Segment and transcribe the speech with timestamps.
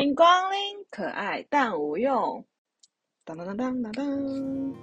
[0.00, 0.58] 欢迎光临，
[0.90, 2.42] 可爱但无用。
[3.22, 4.74] 当当当当当当。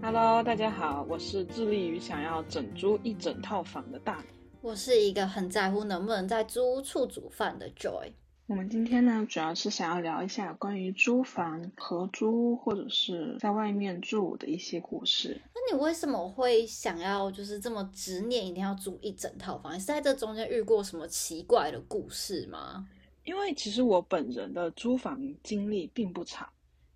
[0.00, 4.24] Hello，大家好，我是致力于想要整租一整套房的大。
[4.62, 8.10] 我是一个很在乎能不能在租屋处煮饭的 Joy。
[8.50, 15.40] 我们今天呢，主要是想要聊一下关于租房、合租或者是在外面住的一些故事。
[15.54, 19.72] 那你为什么会想要就是这么执念，一定要租一整套房？
[19.72, 22.88] 你是在这中间遇过什么奇怪的故事吗？
[23.22, 26.48] 因为其实我本人的租房经历并不长。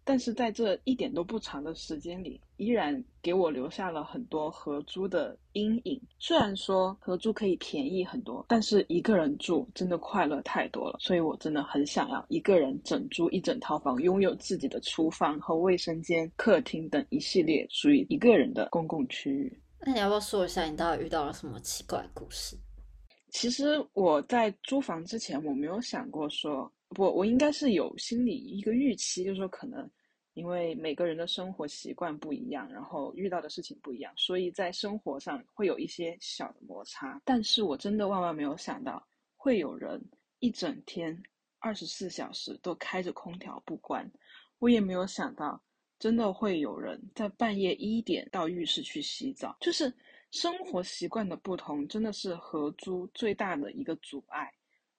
[0.06, 5.98] 但是在这一点都不长的时间里，依然给我留下了很多合租的阴影。
[6.18, 10.98] 虽然说合租可以便宜很多，但是一个人住真的快乐太多了。
[11.00, 19.58] 所以我真的很想要一个人整租一整套房，拥有自己的厨房和卫生间、客厅等一系列属于一个人的公共区域。
[19.80, 22.56] 那你要不要说一下你到底遇到了什么奇怪故事？
[23.30, 26.70] 其实我在租房之前，我没有想过说。
[26.94, 29.90] 不，我应该是有心理一个预期，就是说可能
[30.32, 37.20] 因为每个人的生活习惯不一样，然后遇到的事情不一样，所以在生活上会有一些小的摩擦。
[37.24, 39.06] 但是我真的万万没有想到，
[39.36, 40.02] 会有人
[40.38, 41.22] 一整天
[41.58, 44.10] 二十四小时都开着空调不关。
[44.58, 45.62] 我也没有想到，
[45.98, 49.56] 真的会有人在半夜一点到浴室去洗澡。
[49.60, 49.92] 就是
[50.30, 54.52] 生活习惯的不同，真的是合租最大的一个阻碍。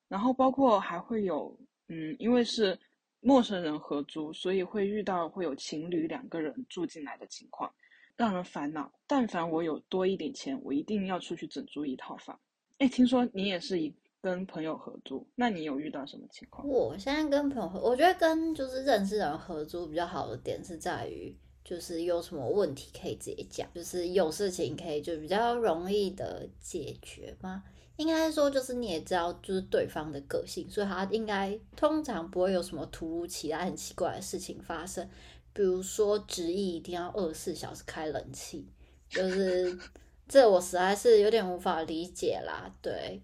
[0.07, 1.57] 然后包括还会有。
[1.87, 2.77] 嗯，因为是
[3.19, 7.71] 陌生人合租，所以会遇到会有情侣两个人住进来的情况，
[8.15, 8.91] 让人烦恼。
[9.07, 12.39] 但凡我有多一点钱，我一定要出去整租一套房。
[12.79, 16.67] 哎，听说你也是一跟朋友合租，那你有遇到什么情况？
[16.67, 27.63] 我现在跟朋友合，我觉得跟就是认识人合租比较好的点是在于，就是有什么问题可以直接讲，就是有事情可以就比较容易的解决吗？
[27.97, 35.09] 应该说，就是你也知道，就是对方的个性，所以他应该通常不会有什么突如其来、很奇怪的事情发生。
[35.53, 38.67] 比如说，执意一定要二十四小时开冷气，
[39.07, 39.79] 就是
[40.27, 42.75] 这我实在是有点无法理解啦。
[42.81, 43.21] 对，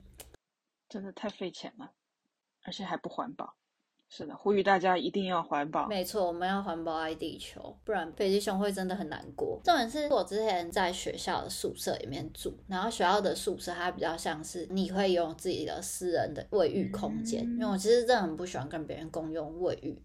[0.88, 1.92] 真的太费钱了，
[2.64, 3.56] 而且还不环保。
[4.14, 5.88] 是的，呼吁大家一定要环保。
[5.88, 9.58] 没错，我们要环保爱地球，不然北极熊会真的很难过。
[9.64, 19.98] 重点是我之前在学校的宿舍里面住，然后学校的宿舍它比较像是你会有自己的私人的卫浴空间，因为我其实真的很不喜欢跟别人共用卫浴，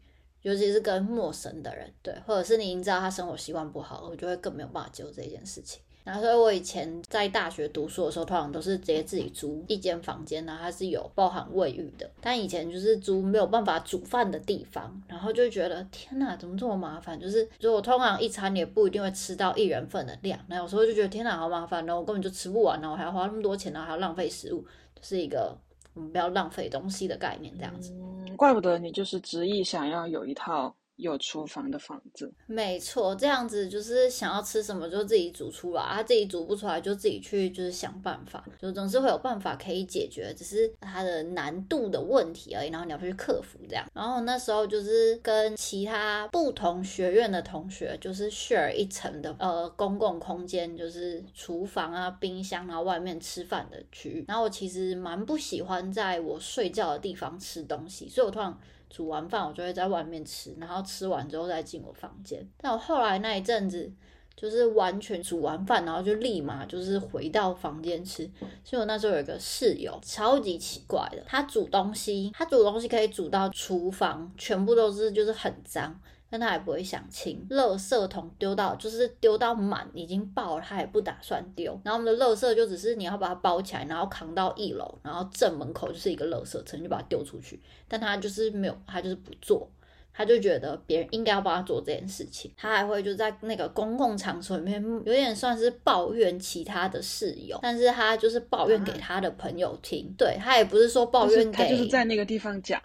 [0.43, 5.83] 尤其是跟陌生的人，对，或者是你已经知道他生活习惯不好，我就会更没有办法接受这件事情。
[6.07, 12.09] 然后，所以我以前在大学读书的时候，通常都是直接自己租一间房间，然后它是有包含卫浴的。
[12.21, 17.19] 但以前就是租没有办法煮饭的地方，然后就觉得天哪，怎么这么麻烦？
[17.19, 24.61] 就是，如果通常一餐也不一定会吃到一人份的量，那有时候就觉得天哪，好麻烦，然后我根本就吃不完，然后还要花那么多钱，然后还要浪费食物，
[24.95, 25.59] 就是一个
[25.93, 27.93] 我们不要浪费东西的概念，这样子。
[27.95, 30.73] 嗯，怪不得你就是执意想要有一套。
[30.97, 43.85] 有厨房的房子，没错，这样子就是想要吃什么就自己煮出来，他自己煮不出来就自己去就是想办法，就总是会有办法可以解决，只是它的难度的问题而已，然后你要去克服这样。
[43.93, 54.25] 然后那时候就是跟其他不同学院的同学，就是 share 一层的呃公共空间，就是厨房啊、冰箱啊、外面吃饭的区域。
[54.27, 58.57] 然后我其实蛮不喜欢在我睡觉的地方吃东西，所以我突然。
[58.89, 62.47] 煮完饭我就会在外面吃，然后吃完之后再进我房间。
[62.59, 63.91] 但我后来那一阵子
[64.37, 68.31] 就是完全煮完饭，然后就立马就是回到房间吃。
[68.65, 75.99] 所以我那时候有一个室友，超级奇怪的，他煮东西，他煮东西可以煮到厨房全部都是就是很脏。
[76.39, 81.81] 但他也不会想清，垃圾桶丢到就是丢到满，已经爆了，他也不打算丢。
[81.83, 87.59] 然后我们的垃圾就只是你要把它包起来，然后扛到一楼，然后正门口就是一个垃圾车，就把它丢出去。
[87.89, 89.67] 但他就是没有，他就是不做，
[90.13, 92.53] 他就觉得别人应该要帮他做这件事情。
[92.57, 100.15] 他还会就在那个公共场所里面，有点算是抱怨其他的室友，但是他就是抱怨给他的朋友听。
[100.19, 102.79] 对他也不是说抱怨给，他就是在那个地方讲。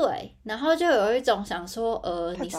[0.00, 2.58] 对，然后就有一种想说，呃，你是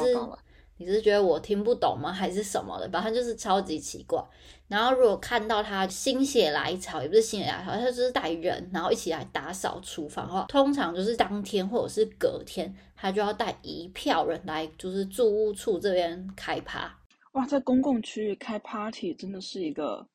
[0.78, 2.90] 你是觉得我听不懂吗，还是什么的？
[2.90, 4.24] 反正就是超级奇怪。
[4.68, 16.94] 然后如果看到他心血来潮，也不是心血来潮，他就是带人，然后一起来打扫厨房的话，通常就是当天或者是隔天，他就要带一票人来，就是住屋处这边开趴。
[17.34, 20.06] 哇，在公共区域开 party 真的是一个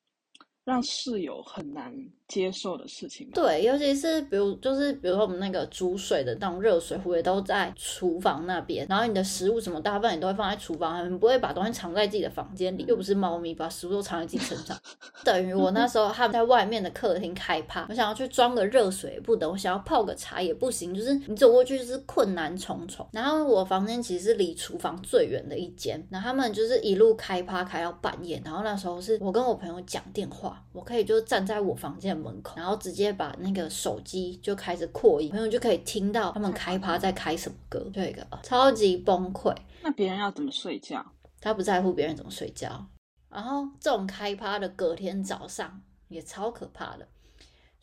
[0.63, 1.93] 让室友很难
[2.27, 3.29] 接受的事情。
[3.31, 14.77] 对，尤其是比如就是比如说我们那个煮水的那种热水壶也都在厨房那边，然后你的食物什么大部分也都会放在厨房，你不会把东西藏在自己的房间里，又不是猫咪把食物都藏在自己身上。
[15.23, 23.07] 等于我那时候他们在外面的客厅开趴，我想要去装个热水也不等，我想要泡个茶也不行，就是你走过去就是困难重重。
[23.11, 39.55] 然后我房间其实是离厨房最远的一间，然后他们就是一路开趴开到半夜，然后那时候是我跟我朋友讲电话，我可以就站在我房间门口，然后直接把那个手机就开始扩音，朋友就可以听到他们开趴在开什么歌，这个超级崩溃。
[39.81, 41.05] 那别人要怎么睡觉？
[41.41, 42.87] 他不在乎别人怎么睡觉。
[43.29, 47.07] 然后这种开趴的隔天早上也超可怕的，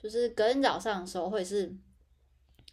[0.01, 1.77] 就是隔天早上的时候会是，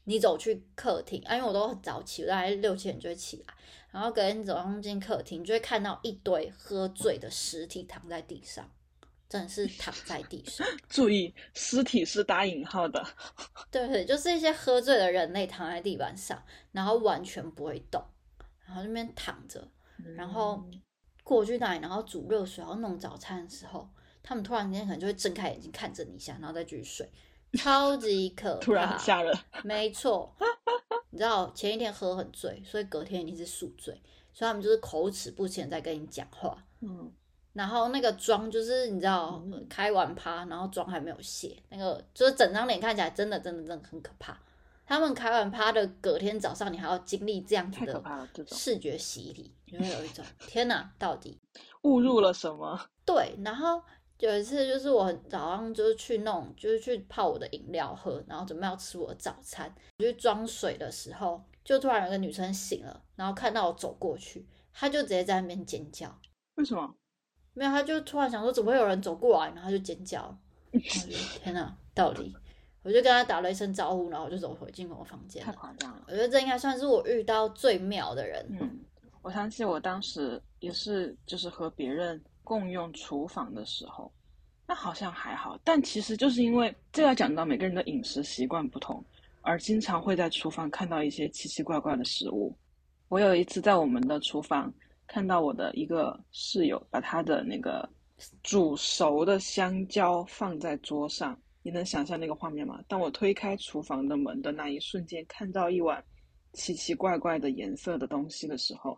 [0.03, 3.53] 你走去客厅，啊，因为我都很早起，我大概六七点就会起来，
[3.91, 8.69] 然后隔天早上进客厅就会看到一堆喝醉的尸体躺在地上，
[9.29, 10.65] 真的是躺在地上。
[10.89, 13.05] 注意，尸体是打引号的。
[13.69, 16.41] 对对，就是一些喝醉的人类躺在地板上，
[16.71, 18.03] 然后完全不会动，
[18.65, 19.67] 然后那边躺着，
[20.15, 20.63] 然后
[21.23, 23.89] 过去那里，然后煮热水，然后弄早餐的时候，
[24.23, 27.11] 他们突然间可能就会睁开眼睛看着你一下，然后再继续睡，
[27.53, 29.37] 超级可怕， 突然很吓人。
[29.63, 30.33] 没错，
[31.09, 33.93] 你知道前一天喝很醉，所以隔天一定是宿醉，
[34.31, 36.63] 所以他们就是口齿不清在跟你讲话。
[36.81, 37.11] 嗯，
[37.57, 44.37] 然后那个妆就是你知道开完趴，然后妆还没有卸，那个就是整张脸看起来真的真的真的很可怕。
[44.85, 51.35] 他们开完趴的隔天早上，你还要经历这样子的视觉洗礼，你会有一种天哪，到底
[51.81, 52.79] 误入了什么？
[53.03, 53.35] 对。
[53.43, 53.81] 然后
[54.19, 66.17] 有一次就是我早上就是去弄，就是去泡我的饮料喝，然后准备要吃我的早餐，我去装水的时候，就突然有个女生醒了，然后看到我走过去，她就直接在那边尖叫。
[66.55, 66.95] 为什么？
[67.57, 70.21] 没有，他就突然想说怎么会有人走过来，然后他就尖叫。
[70.71, 72.31] 然后就 天哪，到底？
[72.83, 75.51] 我就跟他打了一声招呼，然后我就走回进我房间太。
[75.53, 76.03] 夸张了。
[76.07, 78.45] 我觉得这应该算是我遇到最妙的人。
[78.61, 78.79] 嗯，
[79.23, 84.11] 我想起我当时也是，就是和别人共用厨房的时候，
[84.67, 89.03] 那好像还好，但其实就是因为这要讲到每个人的饮食习惯不同，
[89.41, 92.55] 而经常会在厨房看到一些奇奇怪怪的食物。
[93.09, 94.71] 我有一次在我们的厨房
[95.07, 97.87] 看到我的一个室友把他的那个
[98.43, 102.79] 煮熟的香蕉放在桌上，你能想象那个画面吗？
[102.87, 106.03] 当我推开厨房的门的那一瞬间，看到一碗
[106.53, 108.97] 奇奇怪怪的颜色的东西的时候，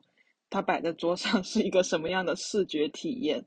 [0.50, 3.46] 它摆在桌上 是一个什么样的视觉体验？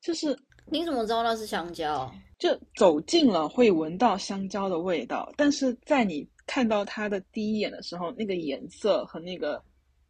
[0.00, 0.38] 就是
[0.70, 2.12] 你怎么知道那是香蕉？
[2.38, 9.62] 就走近了会闻到香蕉的味道，但是在你看到它的第一眼的时候，那个颜色和那个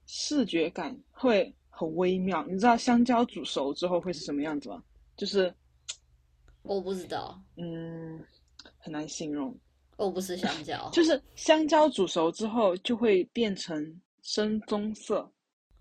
[0.07, 2.45] 视觉感会很微妙。
[2.49, 4.83] 你知道香蕉煮熟之后会是什么样子吗？
[5.17, 5.53] 就是
[6.63, 8.19] 我不知道，嗯，
[8.79, 9.55] 很难形容。
[9.97, 10.89] 我不是香蕉。
[10.93, 15.31] 就是香蕉煮熟之后就会变成深棕色，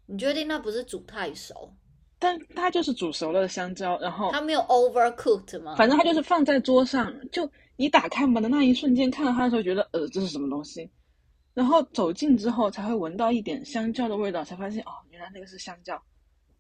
[0.06, 1.74] 你确定那不是煮太熟？
[2.20, 5.76] 但它就是煮熟了的香蕉，然后它没有 overcooked 吗？
[5.76, 10.90] 反正它就是放在桌上，就你打开门的那一瞬间看到它的时候，觉得呃这是什么东西，
[11.54, 16.02] 然后走近之后才会闻到一点香蕉的味道，才发现哦原来那个是香蕉，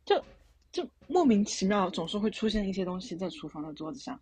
[0.06, 0.24] 就
[0.72, 4.20] 就莫名其妙总是会出现一些东西在厨房的桌子上。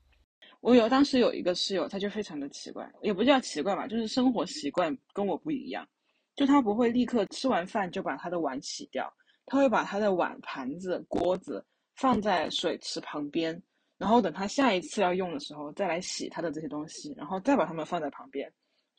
[0.62, 5.88] 我有当时有一个室友，他就非常的奇怪，也不叫奇怪吧，就是生活习惯跟我不一样，
[6.36, 9.12] 就他不会立刻吃完饭就把他的碗洗掉，
[9.48, 13.60] 他会把他的碗、盘子、锅子放在水池旁边，
[13.98, 18.52] 然后等他下一次要用的时候再来洗他的这些东西，然后再把它们放在旁边。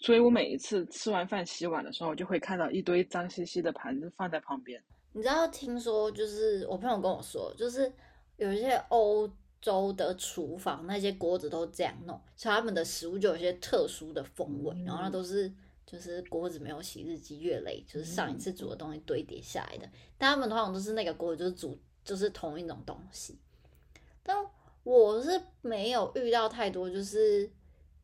[0.02, 4.82] 所以我每一次吃完饭洗碗的时候，就会看到一堆脏兮兮的盘子放在旁边。
[5.12, 7.90] 你知道，听说就是我朋友跟我说，就是
[8.36, 9.30] 有一些欧
[9.60, 15.52] 洲的厨房那些锅子都这样弄，所以他们的食物就有些特殊的风味，然后那都是
[15.86, 19.88] 就是锅子没有洗，日积月累，就是上一次煮的东西堆叠下来的。
[20.18, 23.38] 但他们通常都是那个锅就是煮就是同一种东西，
[24.24, 24.36] 但
[24.82, 27.48] 我是没有遇到太多就是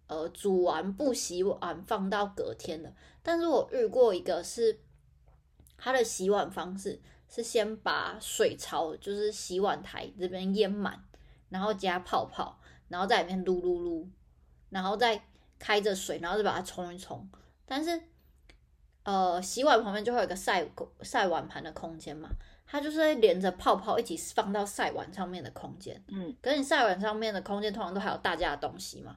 [0.08, 4.80] 呃煮完不洗碗放到隔天的，但是我遇过一个是
[5.76, 11.04] 他的洗碗方式是先把水槽就是洗碗台这边淹满，
[11.50, 14.08] 然后加泡泡，然后在里面撸撸撸，
[14.70, 15.22] 然后再
[15.58, 17.28] 开着水，然后再把它冲一冲。
[17.66, 18.00] 但是，
[19.02, 20.66] 呃，洗碗旁边就会有一个晒
[21.02, 22.30] 晒碗盘的空间嘛，
[22.66, 26.02] 它就是会连着泡泡一起放到晒碗上面的空间。
[26.08, 29.16] 嗯，可是你晒碗上面的空间通常都还有大家的东西嘛。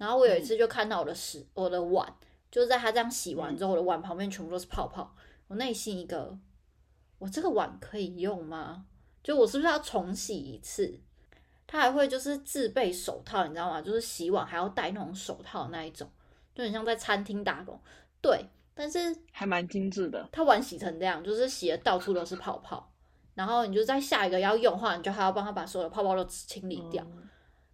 [0.00, 2.10] 然后我有一次就看到我的屎，我的碗
[2.50, 5.14] 就是在它这样洗完之后，我的碗旁边全部都是泡泡。
[5.46, 6.38] 我内心一个，
[7.18, 8.86] 我这个碗可以用吗？
[9.22, 10.98] 就我是不是要重洗一次？
[11.66, 13.82] 他还会就是自备手套，你知道吗？
[13.82, 16.10] 就是洗碗还要戴那种手套那一种，
[16.54, 17.78] 就很像在餐厅打工。
[18.22, 20.26] 对，但是还蛮精致的。
[20.32, 22.90] 他碗洗成这样，就是洗的到处都是泡泡，
[23.34, 27.06] 然后你就在下一个要用的话，你就还要帮他把所有的泡泡都清理掉。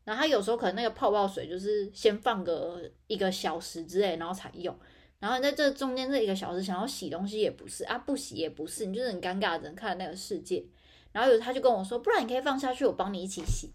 [0.06, 4.74] 然后他有时候可能那个泡泡水就是先放个一个小时之类，然后才用。
[5.18, 10.64] 然后在这中间这一个小时，想要洗东西也不是啊，不洗也不是，你就是很尴尬的人看那个世界。
[11.10, 13.72] 然后有他就跟我说，不然你可以放下去，我帮你一起洗。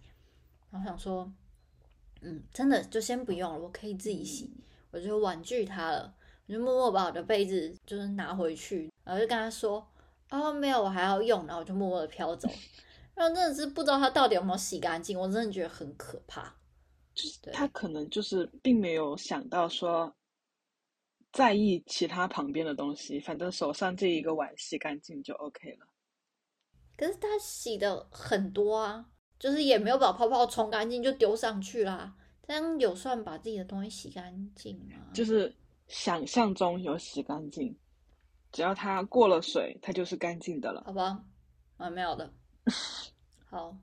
[0.70, 1.30] 然后想说，
[2.22, 4.54] 嗯，真的就先不用了，我可以自己洗。
[4.92, 6.14] 我就婉拒他了，
[6.48, 9.86] 我就默默把我的被子就是拿回去，然后就跟他说，
[10.30, 11.46] 哦，没有，我还要用。
[11.48, 12.48] 然后我就默默的飘走。
[13.16, 16.56] 然后真的是不知道他到底有没有洗干净，我真的觉得很可怕。
[17.14, 20.14] 就是他可能就是并没有想到说。
[21.34, 25.88] 在意其他旁边的东西，反正手上这一个碗洗干净就 OK 了。
[26.98, 29.06] 可是他洗的很多啊，
[29.40, 32.14] 就是也没有把泡泡冲干净就丢上去啦。
[32.46, 34.98] 这样有算把自己的东西洗干净吗？
[35.14, 35.56] 就是
[35.88, 37.74] 想象中有洗干净，
[38.52, 40.84] 只要它过了水，它就是干净的了。
[40.86, 41.24] 好吧，
[41.78, 42.30] 啊，没有的。
[43.50, 43.76] 好。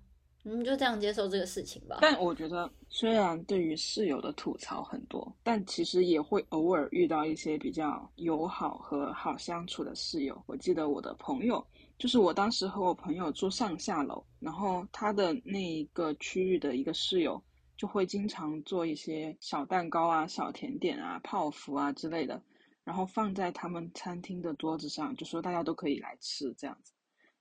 [0.44, 1.98] 嗯，就这样接受这个事情吧。
[2.00, 10.40] 但我觉得，虽然对于室友的吐槽很多，但其实也会偶尔遇到一些比较友好和好相处的室友。
[10.46, 11.62] 我记得我的朋友，
[11.98, 17.42] 就是我当时和我朋友住上下楼，然后他的那一个区域的一个室友，
[17.76, 22.40] 就会经常做一些小蛋糕啊、小甜点啊、泡芙啊之类的，
[22.84, 26.92] 然后放在他们餐厅的桌子上，就说大家都可以来吃这样子。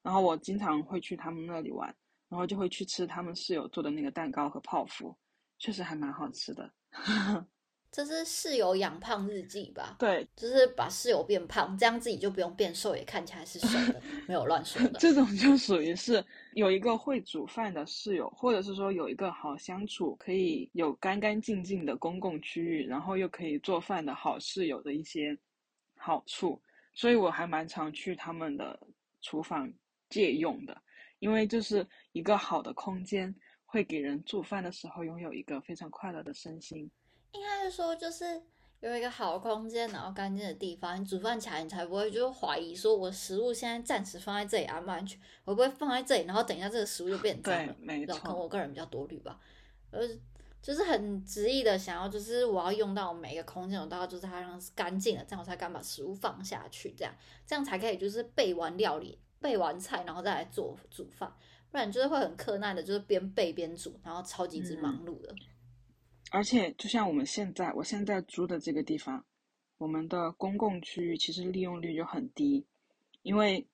[0.02, 1.96] 然后我经常会去他们那里玩。
[2.30, 5.16] 然后就会去吃他们室友做的那个蛋糕和泡芙，
[5.60, 6.70] 确实还蛮好吃的。
[7.90, 9.96] 这是室友养胖日记吧？
[9.98, 15.00] 对，就是把室友变胖，这样自己就不用变瘦，也看起来是瘦的，没有乱说的。
[15.00, 25.38] 这种就属于是有一个会煮饭的室友，或者是说有一个好相处、可以有干干净净的公共区域，然后又可以做饭的好室友的一些
[25.96, 26.62] 好处。
[26.94, 28.78] 所以我还蛮常去他们的
[29.22, 29.72] 厨房
[30.10, 30.82] 借用的。
[31.20, 33.34] 因为就是一个好的空间，
[33.66, 36.90] 会给人做饭的时候拥有一个非常快乐的身心。
[37.32, 38.40] 应该是说，就是
[38.82, 45.20] 有一个好的空间，然后干净的地方，你煮饭起来，你才不会就是怀疑说，我食物现在暂时放在这里安不安全？
[45.44, 47.74] 会不会放在这里，然后等一下这个食物就变脏了？
[47.74, 48.16] 对，没错。
[48.20, 49.40] 可能我个人比较多虑吧，
[49.90, 50.08] 呃，
[50.62, 57.12] 就是很执意的想要，就是我要用到每一个空间，我都要就是它让是干净的，这样我才敢把食物放下去，这样
[57.48, 59.18] 这样才可以就是备完料理。
[59.40, 61.32] 备完菜，然后再来做煮饭，
[61.70, 65.34] 不然就是会很困难的，就是边备边煮，然后超级之忙碌的。
[66.32, 69.24] 而且，就像我们现在，我现在租的这个地方，
[69.78, 72.66] 我们的公共区域其实利用率就很低，
[73.22, 73.66] 因为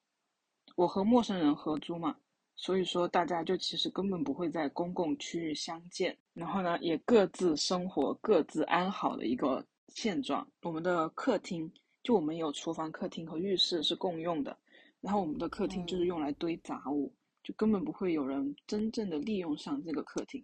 [0.75, 2.15] 我和陌生人合租嘛，
[2.55, 10.48] 所以说大家就其实根本不会在公共区域相见，然后呢，也各自生活、各自安好的一个现状。
[10.62, 11.72] 我们的客厅，
[12.03, 14.55] 就我们有厨房、客厅和浴室是共用的。
[15.03, 20.41] 然后我们的客厅就是用来堆杂物，就根本不会有人真正的利用上这个客厅。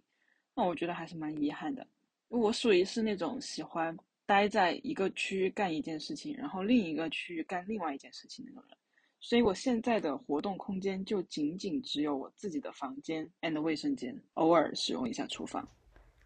[0.54, 1.86] 那我觉得还是蛮遗憾的。
[2.28, 8.76] 我属于是那种喜欢待在一个区域干一件事情，然后另一个区域干另外一件事情那种人。
[9.18, 15.66] 所以我现在的活动空间就仅仅只有我自己的房间 and 卫生间，偶尔使用一下厨房。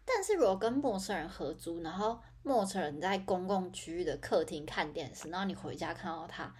[0.03, 6.53] 但是如果跟陌生人合租，然后陌生人在公共区域的客厅看电视，然后你回家看到他。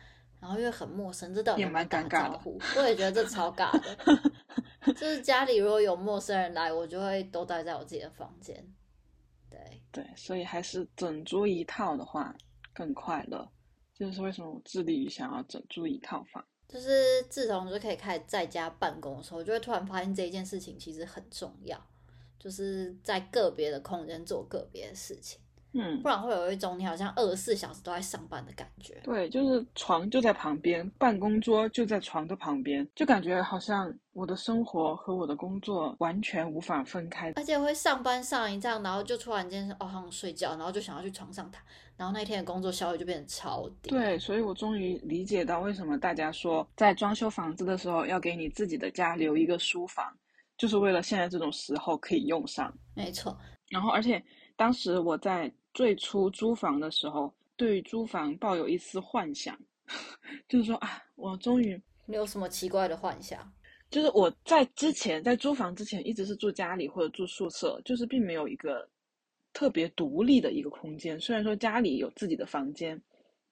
[0.46, 2.40] 然后因为很陌生，这到底也蛮尴尬的。
[2.78, 3.98] 我也觉得这超尬的。
[4.94, 8.56] 就是家里如果有陌生人来，我就会都待在我自己的房间。
[9.50, 12.32] 对对，所以还是整租一套的话
[12.76, 13.50] 更快乐。
[13.92, 16.46] 就是为什么我致力于想要整租一套房。
[16.68, 21.84] 就是自从就可以开始在家办公的时候，我就会突然发现这一件事情其实很重要，
[22.38, 25.40] 就是在个别的空间做个别的事情。
[25.78, 28.98] 嗯，不然会有一种你好像二十四小时都在上班的感觉。
[29.04, 37.34] 对，就是床就在旁边，办公桌就在床的旁边，就感觉好像我的生活和我的工作完全无法分开。
[37.36, 41.62] 而且会上班上一仗，然后就突然间哦，好想睡觉，然后就想要去床上躺，
[41.98, 43.90] 然后那天的工作效率就变得超低。
[43.90, 50.06] 对，所以我终于理解到为什么大家说在装修房子的时候要给你自己的家留一个书房，
[50.58, 52.74] 就是为了现在这种时候可以用上。
[52.94, 53.38] 没错。
[53.70, 54.24] 然后，而且
[54.56, 55.52] 当时我在。
[55.76, 59.56] 最初租房的时候，对于租房抱有一丝幻想，
[60.50, 63.40] 就是说啊，我终于你有什么奇怪的幻想？
[63.92, 68.90] 就是我在之前在租房之前，一直是住家里或者住宿舍，就是并没有一个
[69.54, 71.20] 特别独立的一个空间。
[71.20, 73.00] 虽然说家里有自己的房间，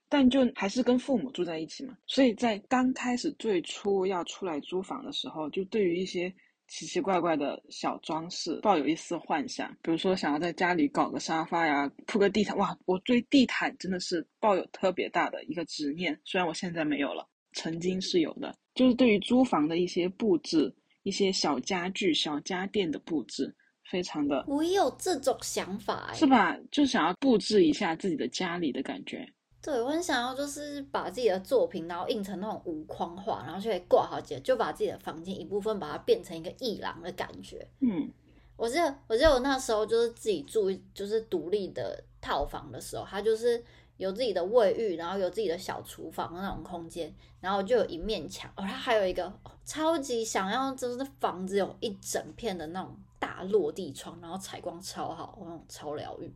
[0.10, 1.98] 但就还是跟父母住在一起嘛。
[2.08, 6.34] 所以在刚开始最初要出来租房的时候，就对于一些
[6.74, 9.70] 奇奇怪怪的小装饰，抱有一丝幻想。
[9.84, 12.58] 比如说，想要在家里搞个沙发呀，铺个地毯。
[12.58, 16.20] 哇，我对地毯真的是抱有特别大的一个执念。
[16.26, 18.56] 虽然我现在没有了，曾经是有的。
[18.74, 23.56] 就是对于租房的一些布置，一些小家具、小家电的布置，
[23.92, 24.44] 非常的。
[24.48, 26.58] 我也有这种想法，是吧？
[26.72, 29.32] 就想要布置一下自己的家里的感觉。
[29.64, 37.66] 对，我很想要，就是把自己的作品，然后印成那种无框画，然后就可以挂好几，就把自己的房间一部分把它变成一个艺廊的感觉。
[37.80, 38.12] 嗯，
[38.58, 43.64] 我记得，我记得我那时候就是自己住，就是独立的套房的时候，它就是
[43.96, 49.32] 有自己的卫浴，然后有自己的小厨房那种空间，然后就有一面墙，哦，它还有一个
[49.64, 56.30] 超级想要，就是房子有一整片的那种大落地窗，然后采光超好，那种超疗愈。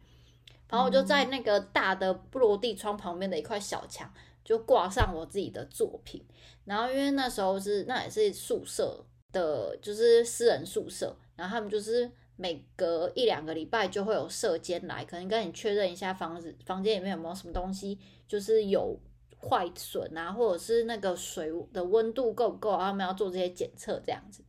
[0.70, 4.12] 然后我就在那个大的落地窗旁边的一块小墙，
[4.44, 6.22] 就挂上我自己的作品。
[6.66, 17.98] 然后因为那时候是那也是宿舍的，就是私人宿舍，然后他们就是每隔一两个礼拜就会有舍监来，可能跟你确认一下房子房间里面有没有什么东西，
[18.28, 19.00] 就是有
[19.40, 24.44] 坏损啊，或者是那个水的温度够不够，他们要做这些检测这样子。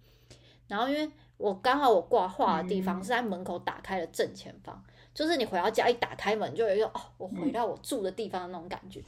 [0.67, 4.83] 然后因为我刚好我挂画的地方是在门口打开的正前方。
[5.19, 9.03] 就是你回到家一打开门，就有一个哦，我回到我住的地方的那种感觉。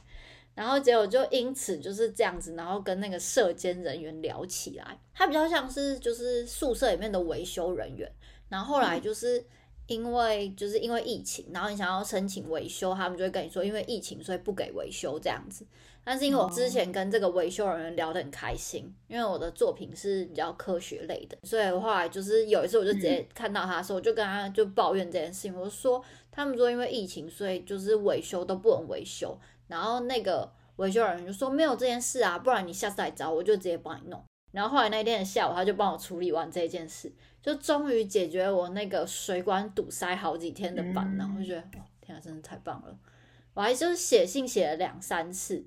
[0.53, 8.11] 然后结果就因此就是这样子，然后跟那个社监人员聊起来，他比较像是就是宿舍里面的维修人员。
[8.49, 9.41] 然后后来就是
[9.91, 15.65] 因为就是因为疫情，然后你想要申请维修，他们就会跟你说，因为疫情所以不给维修这样子。
[16.03, 34.23] 但是因为我之前跟这个维修人员聊得很开心，因为我的作品是比较科学类的，所以后来就是有一次我就直接看到他的时候，我就跟他就抱怨这件事情，我说他们说因为疫情，所以就是维修都不能维修，然后那个维修人员就说没有这件事啊，不然你下次来找我就直接帮你弄。
[34.51, 41.63] 然后后来那天的下午，他就帮我处理完这件事，就终于解决我那个水管堵塞好几天的烦恼，我就觉得
[42.01, 42.97] 天啊，真的太棒了！
[43.53, 45.65] 我还就是写信写了两三次。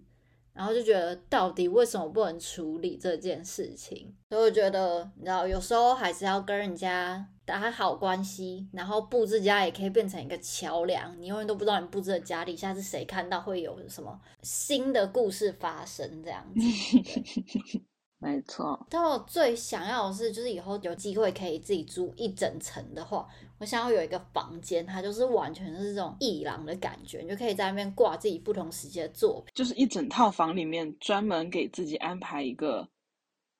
[0.54, 4.14] 然后就觉得，到底为什么不能处理这件事情？
[4.30, 11.20] 所以我觉得，你知道，有时候还是要跟人家打好关系，然后布置家也可以变成一个桥梁。
[11.20, 16.60] 你永远都不知道你布置的家里下次谁看到会有什么新的故事发生，这样子。
[18.24, 32.88] 没错，但我最想要的是，就是以后有机会可以自己租一整层的话，我想要有一个房间，它就是完全是这种艺廊的感觉，你就可以在那边挂自己不同时期的作品，就是一整套房里面专门给自己安排一个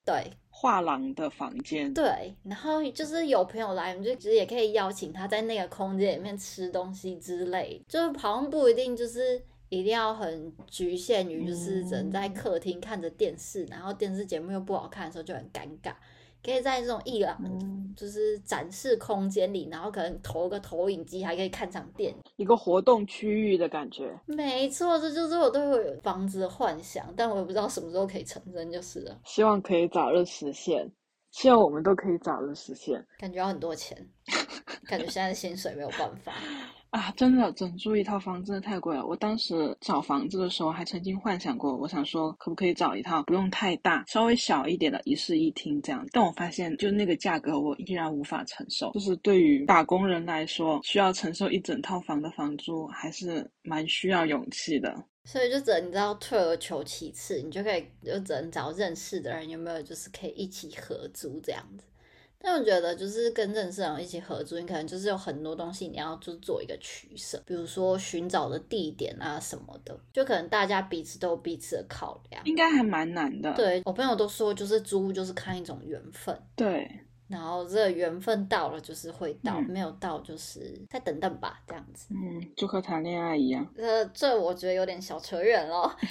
[0.07, 1.93] 对画廊的房间。
[1.93, 9.45] 对，然后就是有朋友来，我们就其实也可以邀请他在那个空间里面吃东西之类，就是好像不一定就是。
[9.79, 15.93] 一定要很局限于，就是只能在客厅看着电视，然后电视节目又不好看的时候就很尴尬。
[16.43, 17.41] 可以在这种一廊，
[17.97, 24.15] 就是展示空间里，然后可能投个投影机，还可以看场电影，一个活动区域的感觉。
[24.27, 29.19] 没错，这就是我对房子的幻想，但我也不知道什么时候可以成真，就是了。
[29.25, 30.87] 希望可以早日实现，
[31.31, 33.03] 希望我们都可以早日实现。
[33.17, 33.97] 感觉要很多钱，
[34.87, 36.33] 感觉现在的薪水没有办法。
[36.91, 39.05] 啊，真的，整租一套房真的太贵了。
[39.05, 46.07] 我当时找房子的时候，还曾经幻想过，我想说可不可以找一套不用太大、稍微小一点的一室一厅这样。
[46.13, 48.93] 但我发现，就那个价格，我依然无法承受。
[48.93, 54.95] 就是对于打工人来说，需要承受一整套房的房租，还是蛮需要勇气的。
[55.25, 61.87] 所以就只能你知道退而求其次，你就可以就只能找认识的人，有没有就是可以一起合租这样子。
[62.45, 73.51] 但我觉得，就是跟认识人一起合租，你可能就是有很多东西你要就做一个取舍，比如说寻找的地点啊什么的，就可能大家彼此都有彼此的考量，应该还蛮难的。
[73.55, 76.87] 对我朋友都说，就是租就是看一种缘分，对，
[77.29, 82.09] 然后这个缘分到了就是会到，没有到就是再等等吧，这样子。
[82.11, 83.67] 嗯，就和谈恋爱一样。
[83.79, 85.97] 呃，这我觉得有点小扯远了。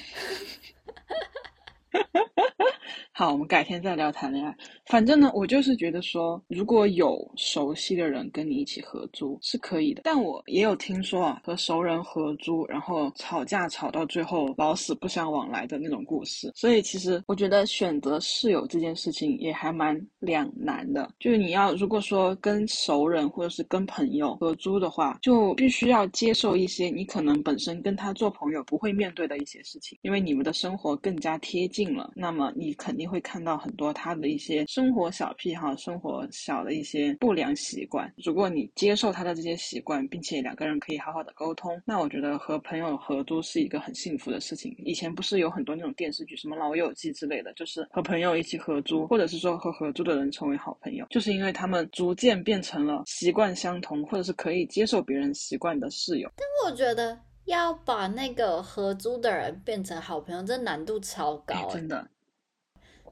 [3.16, 4.58] 好，我们改天再聊谈恋爱。
[4.88, 10.02] 反正呢，我就是觉得说，如果有熟悉的人跟你一起合租是可以的。
[10.04, 16.52] 但我也有听说啊，和熟人合租，然后吵架吵到最后老死不相往来的那种故事。
[16.56, 21.08] 所以其实我觉得选择室友这件事情也还蛮两难的。
[21.20, 33.03] 就是你要如果说跟熟人或者是跟朋友合租的话，就必须要接受一些你可能本身跟他做朋友不会面对的一些事情，因为你们的生活更加贴近了，那么你肯定。
[33.04, 38.12] 定会看到很多他的一些生活小癖好、生活小的一些不良习惯。
[38.24, 44.74] 如果你接受他的这些习惯，并且两个人可以好好的沟通，那我觉得和朋友合租是一个很幸福的事情。
[44.78, 56.30] 以前不是有很多那种电视剧，什么《老友记》之类的，就是和朋友一起合租，或者是说和合租的人成为好朋友，就是因为他们逐渐变成了习惯相同，或者是可以接受别人习惯的室友。
[56.38, 62.08] 但我觉得要把那个合租的人变成好朋友，这难度超高、欸，真的。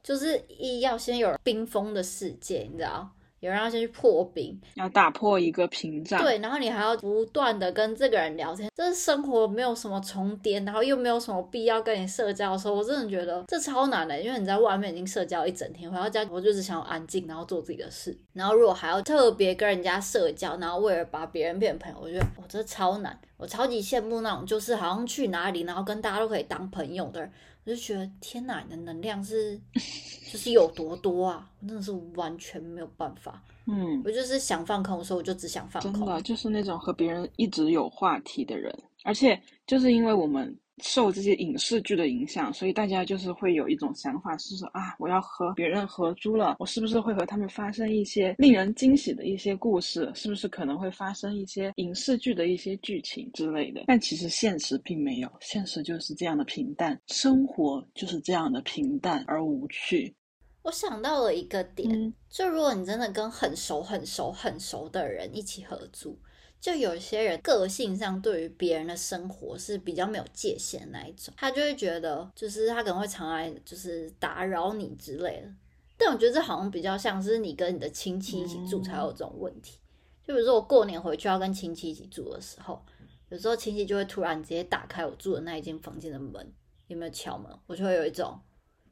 [0.02, 3.08] 就是一要先有冰封的世界，你知道，
[3.40, 6.20] 有人要先去破冰，要打破一个屏障。
[6.22, 27.28] 对，然后你还要不断的跟这个人聊天，这生活没有什么重叠，然后又没有什么必要跟你社交的时候，我真的觉得这超难的，因为你在外面已经社交一整天，回到家我就只想要安静，然后做自己的事，然后如果还要特别跟人家社交，然后为了把别人变成朋友，我觉得我、哦、这超难，我超级羡慕那种就是好像去哪里，然后跟大家都可以当朋友的人。
[27.64, 29.60] 我就觉得天哪，你的能量是
[30.30, 31.50] 就是有多多啊！
[31.60, 33.42] 我真的是完全没有办法。
[33.66, 35.92] 嗯，我就是想放空的时候，我就只想放空。
[35.92, 38.72] 真的就是那种和别人一直有话题的人，
[39.04, 50.10] 而且就是因为我们受这些影视剧的影响，所以大家就是会有一种想法，是说啊，我要和别人合租了，我是不是会和他们发生一些令人惊喜的一些故事？
[50.14, 53.84] 是不是可能会发生一些影视剧的一些剧情之类的？
[53.86, 60.14] 但其实现实并没有，现实就是这样的平淡，生活就是这样的平淡而无趣。
[60.62, 66.16] 我想到了一个点，嗯就如果你真的跟很熟、很熟、很熟的人一起合租，
[66.62, 75.52] 就有些人个性上对于别人的生活是比较没有界限的那一种，他就会觉得，就是他可能会常来就是打扰你之类的。
[75.98, 79.80] 但我觉得这好像比较像是你跟你的亲戚一起住才有这种问题。
[80.24, 82.80] 就比如说我过年回去要跟亲戚一起住的时候，
[83.28, 86.52] 有时候亲戚就会突然直接打开我住的那一间房间的门，
[86.86, 87.50] 有没有敲门？
[87.66, 88.38] 我就会有一种，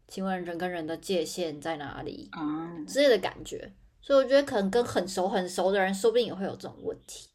[0.09, 2.29] 请问人跟人的界限在哪里？
[2.33, 3.73] 啊，之类的感觉。
[4.03, 7.30] 所以我觉得可能跟很熟很熟的人，说不定也会有这种问题。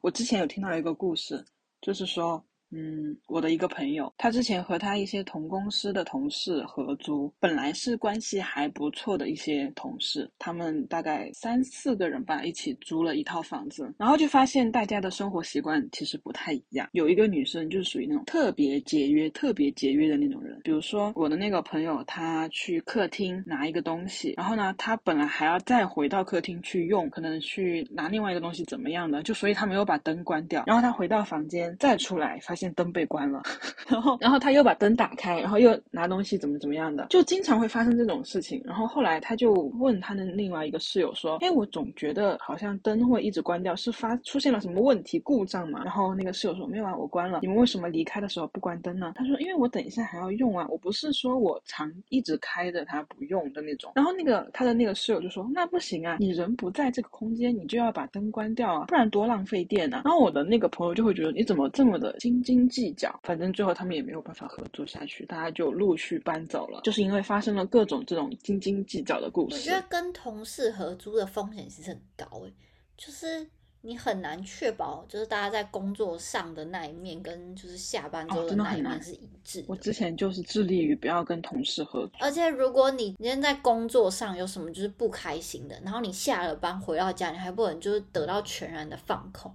[0.00, 1.44] 我之前有听到一个故事，
[1.82, 16.88] 就是说，嗯，我的一个朋友，他之前和他一些同公司的同事合租，本来是关系还不错的一些同事，他们大概三四个人吧，一起租了一套房子，然后就发现大家的生活习惯其实不太一样。
[16.92, 33.42] 有一个女生就是属于那种特别节约、特别节约的那种人，比如说我的那个朋友，他去客厅拿一个东西，然后呢，他本来还要再回到客厅去用，可能去拿另外一个东西怎么样的，就所以他没有把灯关掉，然后他回到房间再出来，发现灯被关了，
[33.88, 38.60] 然后然后他又把灯打开，然后又拿东西怎么怎么样的，就经常会发生这种事情。
[38.64, 47.40] 然后后来他就问他的另外一个室友说：“哎，我总觉得好像灯会一直关掉，是发出现了什么问题故障吗？”然后那个室友说：“没有啊，我关了。
[47.42, 63.18] 你们为什么离开的时候不关灯呢？”他说：“因为我等一下还要用啊，我不是说我常一直开着它不用的那种。”然后那个他的那个室友就说：“那不行啊，你人不在这个空间，你就要把灯关掉啊，不然多浪费电啊。”然后我的那个朋友就会觉得你怎么这么的斤斤计较？
[63.22, 69.56] 反正最后他们也没有办法合作下去，大家就陆续搬走了，就是因为发生了各种这种斤斤计较的故事。
[69.56, 72.52] 我觉得跟同事合租的风险其实很高诶，
[72.96, 73.46] 就是
[73.82, 79.66] 你很难确保，就是大家在工作上的那一面跟就是下班之后哦真的那一很难面是一致的。
[79.68, 82.18] 我之前就是致力于不要跟同事合作。
[82.20, 89.50] 而且如果你今天在工作上有什么就是不开心的，然后你下了班回到家，你还不能就是得到全然的放空，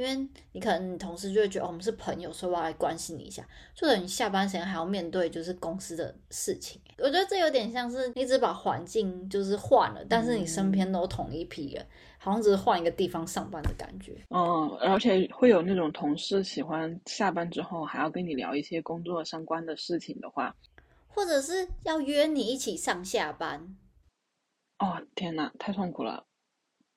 [0.00, 6.80] 因为你可能你同事就会觉得、哦、我们是朋友，所以我要来关心你一下，就等你下班时间还要面对就是公司的事情。
[6.96, 11.86] 我觉得这有点像是你只把环境就是换了，但是你身边都同一批人，
[12.16, 14.16] 好像只是换一个地方上班的感觉。
[14.30, 20.56] 嗯，而且会有那种同事喜欢下班之后还要跟你聊一些工作相关的事情的话，
[21.08, 23.76] 或者是要约你一起上下班，
[24.78, 26.24] 哦天呐，太痛苦了！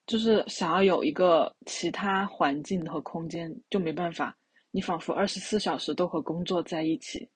[0.06, 4.36] 就是想要有一个其他环境和空间，就没办法，
[4.72, 7.30] 你仿佛二十四小时都和工作在一起。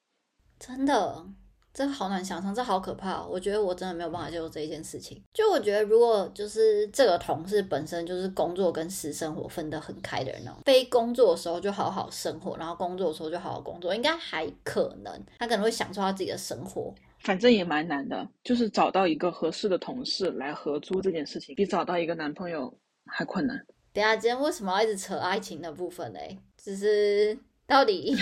[0.60, 1.26] 真的，
[1.74, 5.24] 这好难想象，这好可怕、我觉得我真的没有办法接受这一件事情。
[5.34, 16.94] 就我觉得，如果就是这个同事本身就是工作跟私生活分得很开的人，非工作的时候就好好生活，然后工作的时候就好好工作，应该还可能，他可能会享受他自己的生活。
[17.20, 22.74] 反正也蛮难的，就是找到一个合适的同事来合租这件事情，比找到一个男朋友
[23.06, 23.58] 还困难。
[23.94, 26.38] 等下，今天为什么要一直扯爱情的部分嘞？
[26.56, 28.16] 只是到底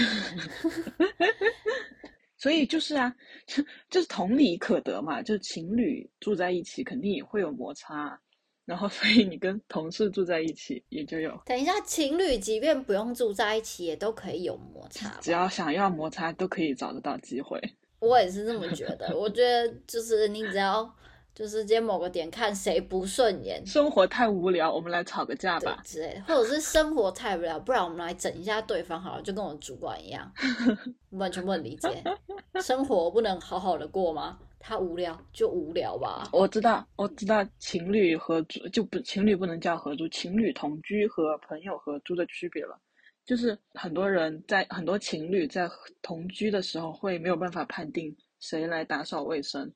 [2.37, 3.13] 所以就是啊，
[3.45, 8.19] 就就是同理可得嘛，就是情侣住在一起肯定也会有摩擦，
[8.65, 15.09] 然后所以你跟同事住在一起也就有，等一下，情侣即便不用住在一起，也都可以有摩擦。
[15.21, 17.59] 只要想要摩擦都可以找得到机会。
[17.99, 19.15] 我也是这么觉得。
[19.15, 20.89] 我觉得就是你只要
[21.33, 25.81] 就是接某个点看谁不顺眼，生活太无聊，我们来吵个架吧。
[25.83, 30.31] 之类的，或者是生活太无聊，不然我们来整一下对方好了，就跟我主管一样，
[31.11, 32.03] 完全不能理解，
[32.61, 34.39] 生活不能好好的过吗？
[34.67, 36.27] 他无聊就无聊吧。
[36.33, 42.79] 我知道，我知道情侣合租就不情侣不能叫合租，情侣同居和朋友合租的区别了。
[43.25, 45.67] 就是很多人在很多情侣在
[46.01, 49.73] 同居的时候会没有办法判定谁来打扫卫生，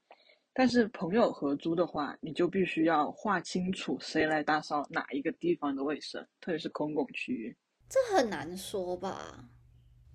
[0.54, 7.58] 但是朋友合租的话，你就必须要划清楚谁来打扫哪一个地方的卫生，特别是公共区域。
[7.90, 9.50] 这很难说吧？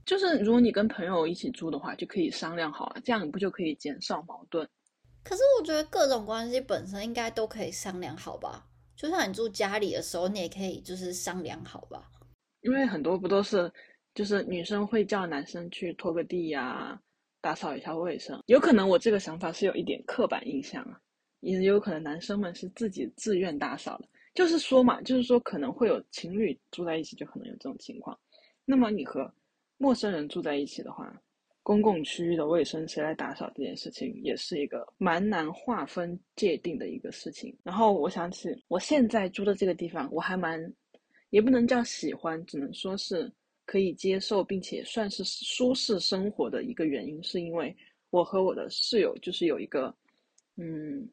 [0.06, 4.68] 就是如果你跟朋友一起住的话，就可以商量好了，这样你不就可以减少矛盾？
[5.24, 8.68] 可是我觉得各种关系本身应该都可以商量好吧？
[8.94, 12.12] 就像你住家里的时候，你也可以就是商量好吧？
[12.64, 13.70] 因为很多不都是，
[14.14, 16.98] 就是女生会叫男生去拖个地呀、
[17.40, 18.42] 打扫一下卫生。
[18.46, 20.98] 有可能我这个想法是有一点刻板印象啊，
[21.40, 24.08] 也有可能男生们是自己自愿打扫的。
[24.32, 28.18] 就是说嘛，就是说可能会有情侣住在一起，就可能有这种情况。
[28.64, 29.30] 那么你和
[29.76, 31.14] 陌生人住在一起的话，
[31.62, 37.54] 公共区域的卫生谁来打扫这件事情，也是一个蛮难划分界定的一个事情。
[37.62, 40.60] 然后我想起我现在住的这个地方，我还蛮，
[41.34, 43.28] 也不能叫喜欢，只能说是
[43.66, 47.76] 可以接受，并且算是舒适生活的一个原因，是因为
[48.10, 49.92] 我和我的室友就是有一个，
[50.54, 51.10] 嗯，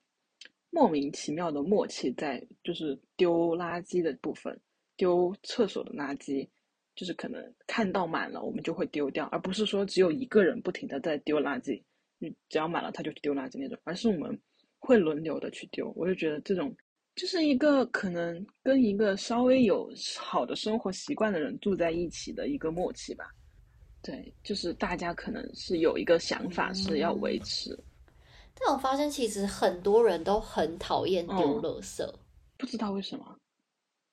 [0.70, 4.56] 莫名其妙的默契在，就是丢垃圾的部分，
[4.96, 6.48] 丢厕所的垃圾。
[6.94, 11.82] 就是可能看到满了，我们就会丢掉，而不是说只有一个人不停的在丢垃圾，
[12.20, 14.40] 嗯，只要满了他就去丢垃圾那种，而是我们
[14.78, 15.92] 会轮流的去丢。
[15.96, 16.76] 我就觉得这种
[17.16, 23.26] 就是一个可能跟一个稍微有好的生活习惯的人住在一起的一个默契吧。
[24.02, 27.78] 对，就是大家可能是有一个想法是要维持。
[28.60, 32.04] 但我发现其实很多人都很讨厌丢嗯垃圾，
[32.58, 33.38] 不知道为什么，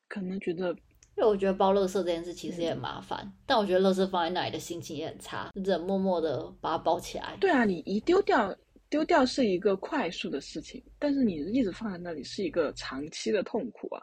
[0.08, 0.68] 可能觉得
[1.16, 7.36] 因为我觉得包垃圾这件事其实也很麻烦，但我觉得垃圾放在那里的心情也很差，忍默默的把它包起来。
[7.40, 8.54] 对啊，你一丢掉，
[8.90, 14.02] 丢掉是一个快速的事情，但是你一直放在那里是一个长期的痛苦啊。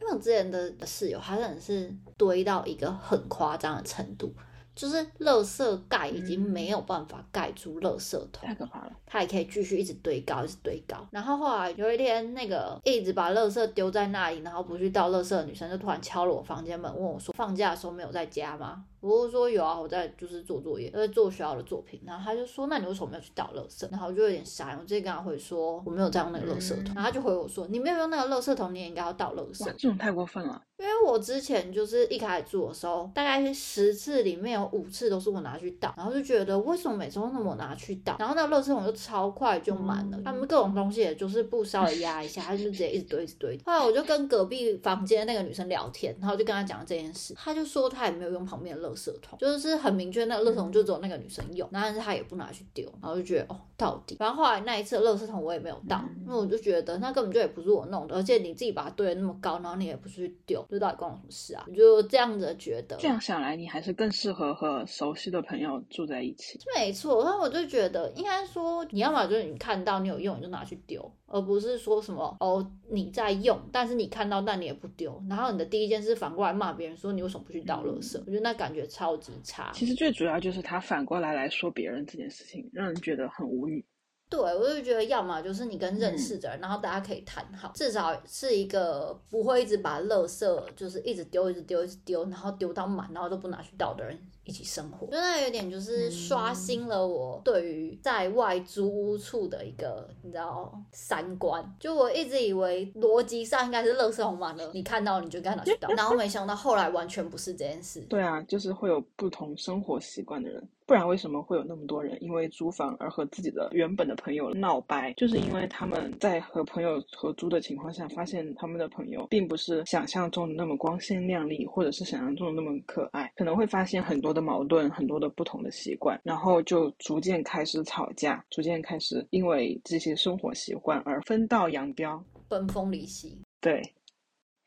[0.00, 4.34] 因为我之前的室友，他真的是堆到一个很夸张的程度，
[4.74, 8.92] 就是垃圾盖已经没有办法盖住垃圾桶太，可怕了。
[9.06, 11.06] 他也可以继续一直堆高，一直堆高。
[11.12, 22.00] 然后后来有一天，那个一直把垃圾丢在那里，然后不去倒垃圾的女生就突然敲了我房间门，问我说：“放假的时候没有在家吗？”我就说有啊，我在就是做作业，在做学校的作品。
[22.06, 30.62] 然后他就说：“那你为什么没有去倒垃圾？”然后我就有点傻，我直接跟他回说：“我没有在用那个垃圾桶。”然后他就回我说：“你没有用那个垃圾桶，你也应该要倒垃圾，。”这种太过分了。
[30.78, 43.56] 因为我之前就是一开始住的时候，大概十次里面有五次都是我拿去倒，然后就觉得为什么每次都那么我拿去倒，然后那个垃圾桶就超快就满了，嗯他们各种东西也就是不稍微压一下，他就直接一直堆一直堆。
[43.64, 48.91] 后来我就跟隔壁房间那个女生聊天，然后就跟她讲这件事，她就说她也没有用旁边的垃圾
[49.22, 56.22] 桶，就是很明确那个垃圾桶就只有那个女生用，但是她也不拿去丢，然后就觉得哦到底，然后后来那一次的垃圾桶我也没有倒，嗯。
[56.26, 61.64] 因为我就觉得那根本就也不是我弄的，而且你自己把它堆的那么高，然后你也不是去丢，这到底关我什么事啊？
[61.68, 66.58] 我就这样子觉得，这样想来，你还是更适合和熟悉的朋友住在一起。
[66.74, 78.18] 没错，但我就觉得应该说，你要么就是你看到你有用，你就拿去丢，而不是说什么哦你在用，但是你看到但你也不丢，然后你的第一件事反过来骂别人说你为什么不去倒垃圾？
[78.20, 79.72] 我觉得那感觉超级差。
[79.72, 83.84] 其实最主要就是他反过来来说别人这件事情，让人觉得很无语。
[84.28, 95.06] 对，我就觉得要么就是你跟认识的人，然后大家可以谈好，至少是一个不会一直把垃圾就是一直丢、一直丢、一直丢，然后丢到满，然后都不拿去倒的人一起生活。
[95.06, 101.62] 就那有点就是刷新了我对于在外租屋处的一个你知道三观。
[101.78, 108.00] 就我一直以为逻辑上应该是乐色红满了，你看到你就该拿去倒， 然后没想到后来完全不是这件事。
[108.08, 115.12] 对啊，就是会有不同生活习惯的人，不然为什么会有那么多人因为租房而和自己的原本的朋友闹掰？
[115.16, 132.24] 就是因为他们在和朋友合租的情况下，发现他们的朋友并不是想象中的那么光鲜亮丽，或者是想象中的那么可爱，可能会发现很多的矛盾，很多的不同的习惯，然后就逐渐开始吵架，逐渐开始因为这些生活习惯而分道扬镳。
[132.48, 133.82] 分崩离析，对，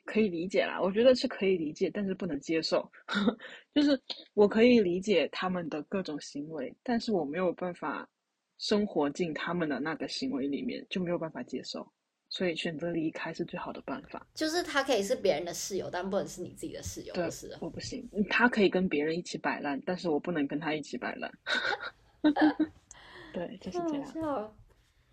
[0.06, 2.90] 可以理解啦，我觉得是可以理解，但是不能接受。
[3.76, 4.00] 就是
[4.34, 8.10] 我可以理解他们的各种行为，但是我没有办法
[8.58, 11.88] 生活进他们的那个行为里面，就没有办法接受。
[12.36, 14.28] 所以选择离开是最好的办法。
[14.34, 17.58] 就是他可以是别人的室友，但不能是你自己的室友，对就是了。
[17.62, 21.32] 我不行，他可以跟别人一起摆烂，但是我不能跟他一起摆烂。
[23.32, 24.54] 对，就是这样。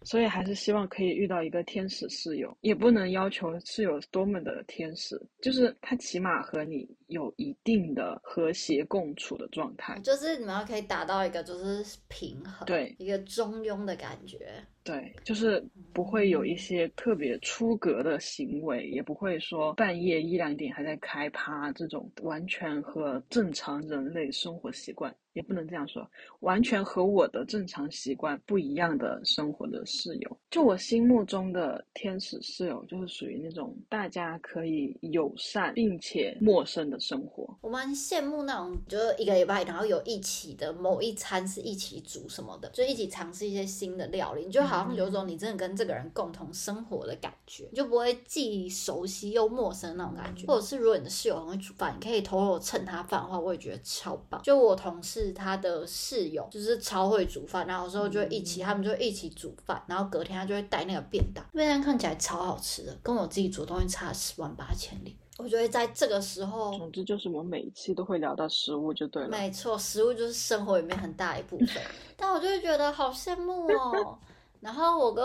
[0.05, 9.99] 所以还是希望可以遇到一个天使室友，也不能要求室友多么的天使，就是他起码和你有一定的和谐共处的状态。
[10.01, 14.51] 就是你们要可以达到一个就是平衡，对一个中庸的感觉。
[14.85, 26.05] 对，就是不会有一些特别出格的行为，也不会说半夜一两点还在开趴这种完全和正常人类生活习惯，也不能这样说，
[26.41, 30.37] 完全和我的正常习惯不一样的生活的室友。
[30.51, 37.45] 就我心目中的天使室友，就是属于那种大家可以友善并且陌生的生活。
[37.61, 50.47] 我蛮羡慕那种，就是一个礼拜，然后有一起的某一餐是一起煮什么的，就一起尝试一些新的料理，你就好像有种你真的跟这个人共同生活的感觉，你就不会既熟悉又陌生的那种感觉。
[50.47, 54.41] 或者是如果你的室友很会煮饭，你可以偷偷蹭他饭的话，我也觉得超棒。
[54.43, 65.17] 就我同事他的室友就是超会煮饭，然后有时候就会一起，他们就一起煮饭，然后隔天他就会带那个便当，便当看起来超好吃的，跟我自己煮的东西差十万八千里。
[65.39, 69.29] 我觉得在这个时候，总之就是我每一期都会聊到食物就对了。
[69.29, 71.69] 没错，食物就是生活里面很大一部分。
[72.17, 74.19] 但我就会觉得好羡慕哦。
[74.61, 75.25] 然后我跟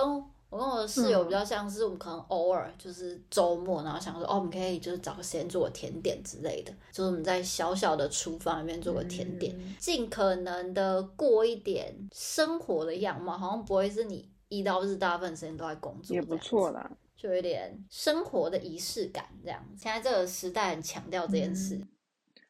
[0.50, 16.72] 我跟我的室友比较像是，我们可能偶尔就是周末，然后想说哦，我们可以就是找个时间做个甜点之类的，就是我们在小小的厨房里面做个甜点，嗯尽可能的过一点生活的样貌，好像不会是你一到日大部分时间都在工作，也不错。
[16.72, 16.89] 啦。
[17.17, 19.62] 就有点生活的仪式感，这样。
[19.75, 21.82] 现在这个时代很强调这件事，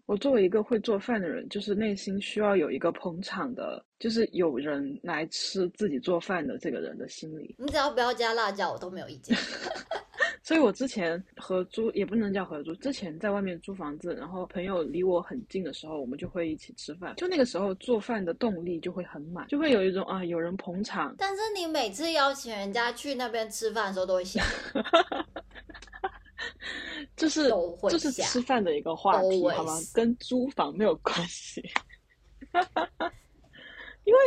[0.06, 7.56] 我作为一个会做饭的人，就是内心需要有一个捧场的，就是有人来吃自己做饭的这个人的心理。
[7.58, 9.36] 你只要不要加辣椒，我都没有意见。
[10.48, 17.14] 所以我之前合租也不能叫合租，之前在外面租房子，然后朋友离我很近的时候，我们就会一起吃饭。
[17.18, 24.42] 就那个时候做饭的动力就会很满，就会有一种啊有人捧场，但是你每次邀请人家去那边吃饭的时候，都会想，
[27.18, 29.78] 就是都会就是下吃饭的一个话题，好吗？
[29.94, 31.62] 跟租房没有关系。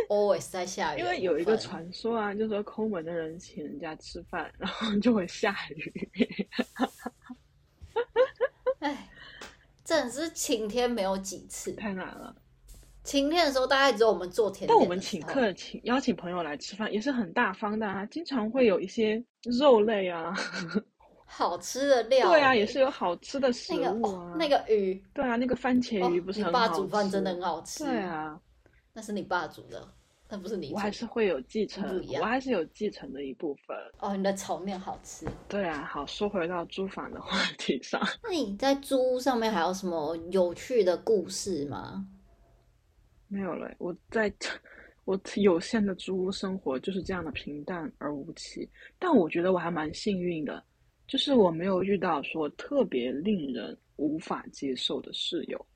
[0.08, 1.00] always 在下雨。
[1.00, 6.08] 因为有一个，传说啊，就说抠门的人请人家吃饭，然后就会下雨。
[8.80, 9.08] 哎，
[9.84, 11.72] 真的是晴天没有几次。
[11.72, 12.34] 太难了。
[13.02, 14.68] 晴天的时候，大概只有我们做甜点。
[14.68, 20.34] 但我们请，客，请邀请朋友来吃饭也是很大方的啊，经常会有一些肉类啊，
[21.24, 22.32] 好吃的料理。
[22.34, 24.32] 对啊，也是有好吃的食那个、物啊。
[24.32, 27.84] 哦、那个鱼，对啊，那个番茄鱼哦不是很你爸好吃煮饭真的很好吃。
[27.84, 28.38] 对，啊，
[28.92, 29.86] 那是你爸煮的，
[30.28, 30.72] 那不是你。
[30.72, 33.76] 我还是会有继承我还是有继承的一部分。
[33.98, 35.26] 哦，你的炒面好吃。
[35.48, 42.06] 对啊，好，说回到租房的话题上，那你在租屋上面还有什么有趣的故事吗？
[43.28, 43.72] 没有了。
[43.78, 44.32] 我在
[45.04, 50.62] 我有限的租屋生活就是这样的平淡而无奇，但我觉得我还蛮幸运的，
[51.06, 55.66] 就是我没有遇到说特别令人无法接受的室友，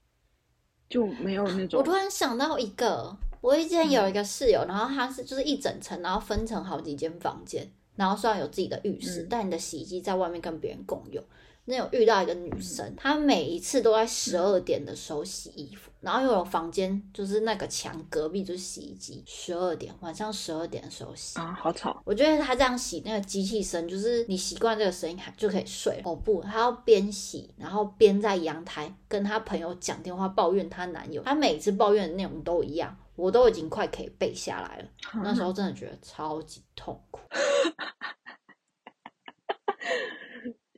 [0.95, 11.21] 就没有那种我突然想到一个，我以前有一个室友，然后他是就是一整层，然后分成好几间房间，然后虽然有自己的浴室，嗯但你的洗衣机在外面跟别人共用。
[11.67, 21.39] 那有遇到一个女生，她每一次都在十二点的时候洗衣服，然后又有房间就是那个墙隔壁就是洗衣机，十二点晚上十二点的时候洗。
[21.39, 22.03] 啊，好吵。
[22.05, 26.03] 我觉得她这样洗那个机器声，就是你习惯这个声音，还就可以睡。
[26.05, 31.23] 哦不，她要边洗，然后边在阳台跟她朋友讲电话抱怨她男友。
[31.23, 34.89] 她每次抱怨的内容都一样，我都已经快可以背下来了。
[35.23, 37.21] 那时候真的觉得超级痛苦。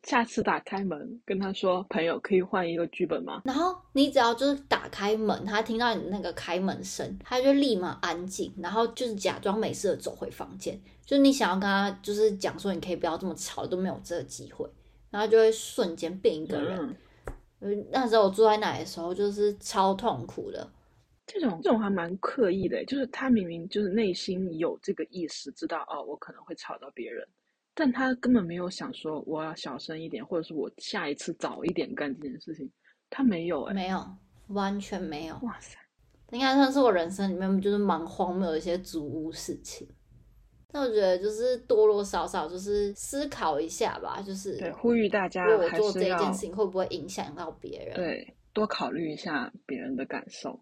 [0.07, 10.81] 下次打开门跟他说：“朋友，可以换一个剧本吗然后你只要就是打开门，他听到你那个开门声，他就立马安静，然后就是假装没事的走回房间。
[11.05, 14.71] 就是你想要跟他就是讲说，你可以不要这么吵，都没有这个机会，
[15.11, 16.79] 然后就会瞬间变一？”个人。
[16.79, 16.97] 嗯，
[17.73, 20.71] 嗯，那时候我住在那里的时候，就是超痛苦的。
[21.27, 27.27] 这种这种还蛮刻意的，就是他明明就是内心有这个意识，知道哦，我可能会吵到别人，
[27.79, 32.69] 但他根本没有想说我要小声一点，或者是我下一次早一点干这件事情，
[33.11, 34.03] 他没有哎，没有，
[34.49, 35.77] 完全没有，哇塞，
[36.31, 39.87] 应该算是我人生里面就是蛮荒谬的一些租屋事情。
[40.69, 50.59] 但我觉得就是多多少少就是思考一下吧，就是对，呼吁大家我做这一件事情会不会影响到别人？，对多考虑一下别人的感受。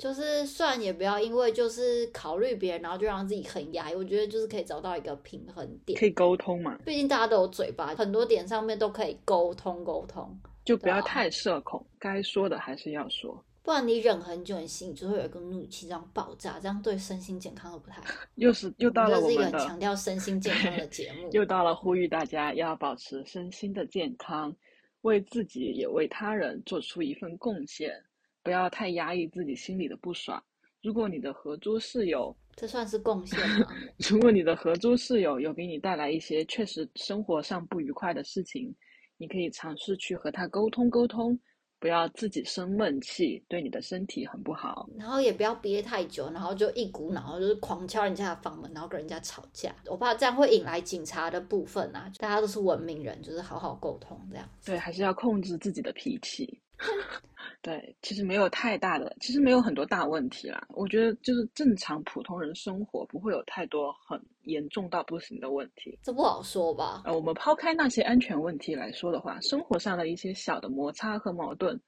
[0.00, 3.94] 就是算也不要因为就是考虑别人，然后就让自己很压抑。
[3.94, 6.06] 我觉得就是可以找到一个平衡点可。
[6.06, 10.34] 以沟通嘛，毕竟大家都有嘴巴，很多点上面都可以沟通沟通。
[10.64, 13.44] 就不要太社恐，该说的还是要说。
[13.62, 18.06] 不然你忍很久，你心里就会有一个怒气这样爆炸，这样对身心健康都不太好。
[18.36, 21.28] 又是又到了这是一个我们的很强调身心健康的节目。
[21.32, 24.56] 又到了呼吁大家要保持身心的健康，
[25.02, 28.02] 为自己也为他人做出一份贡献，
[28.42, 30.42] 不要太压抑自己心里的不爽。
[30.82, 33.66] 如果你的合租室友，这算是贡献吗？
[34.08, 38.74] 如果你的合租室友有给你带来一些确实生活上不愉快的事情，
[39.18, 41.38] 你可以尝试去和他沟通沟通，
[41.78, 44.88] 不要自己生闷气，对你的身体很不好。
[44.98, 49.74] 然后也不要憋太久，然后就一股脑就是狂敲人家的房门，然后跟人家吵架。
[49.84, 54.48] 我怕这样会引来警察的部分啊，大家都是文明人，就是好好沟通这样。
[54.64, 56.58] 对，还是要控制自己的脾气。
[57.62, 60.66] 对，其实没有太大的，其实没有很多大问题啦。
[60.70, 65.98] 我觉得就是正常普通人生活不会有太多很严重到不行的问题。
[66.02, 67.02] 这不好说吧？
[67.04, 71.78] 呃，我们抛开那些安全问题来说的话，生活上的一些小的摩擦和矛盾，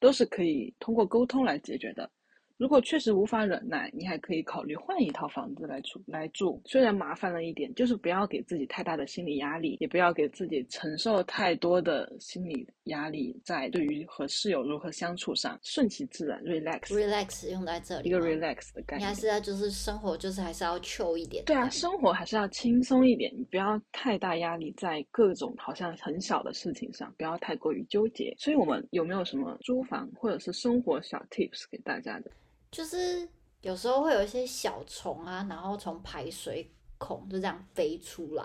[0.00, 2.10] 都是可以通过沟通来解决的。
[2.60, 6.60] 如果确实无法忍耐，你还可以考虑换一套房子来住来住。
[6.66, 19.14] 虽然麻烦了一点，就是不要给自己太大的心理压力，也不要给自己承受太多的心理压力，在对于和室友如何相处上，顺其自然，relax，relax 用在这里一个 relax 的概念你还。
[19.14, 21.42] 是要就是生活就是还是要 chill 一点。
[21.46, 28.34] 对啊，生活还是要轻松一点，你不要太大压力在各种好像很小的事情上，不要太过于纠结。
[28.36, 32.30] 所以，我们有没有什么租房或者是生活小 tips 给大家的？
[32.70, 33.28] 就是
[33.60, 38.44] 有时候会有一些小虫啊，然后从排水孔就这样飞出来，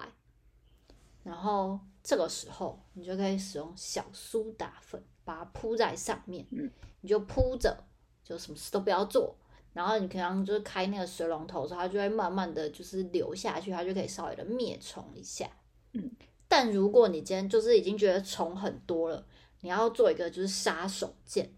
[1.24, 6.70] 然后这个时候你就可以使用小苏打粉把它铺在上面，嗯，
[7.02, 7.78] 你就铺着，
[8.24, 9.36] 就什么事都不要做。
[9.74, 15.50] 然后你可能就是开那个水龙头的时候，它就会慢慢的就是流下去，它就可以稍微的灭虫一下。
[15.92, 16.10] 嗯，
[16.48, 19.28] 但如果你今天就是已经觉得虫很多了，
[19.60, 21.50] 你要做一个就是杀手锏，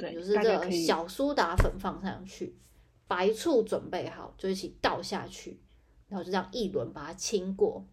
[0.00, 2.56] 对，就是这个小苏打粉放上去，
[3.06, 5.60] 白醋准备好，就一起倒下去，
[6.08, 7.84] 然后就这样一轮把它清过。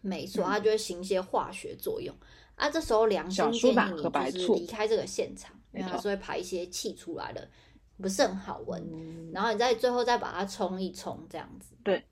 [0.00, 2.14] 没错，嗯它就会行一些化学作用
[2.56, 2.68] 啊。
[2.68, 7.48] 这时候良心小建议你就是醋离开这个现场，因为它是会排一些气出来的，
[7.96, 8.82] 不是很好闻。
[8.92, 11.74] 嗯然后你再最后再把它冲一冲，这样子。
[11.82, 12.04] 对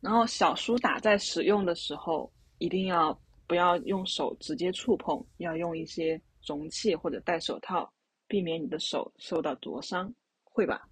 [0.00, 7.92] 然后小苏打在使用的时候，一定要不要用手直接触碰，要用一些容器或者戴手套，
[8.26, 10.12] 避免你的手受到灼伤，
[10.44, 10.88] 会吧？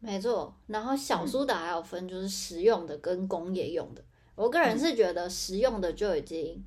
[0.00, 4.04] 没错，然后小嗯苏打还有分就是食用的跟工业用的。
[4.34, 6.60] 我个人是觉得食用的就已经，